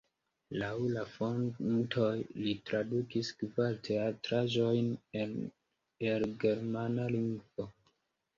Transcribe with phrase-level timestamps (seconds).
[0.59, 2.13] Laŭ la fontoj
[2.45, 4.89] li tradukis kvar teatraĵojn
[5.21, 7.69] el germana lingvo.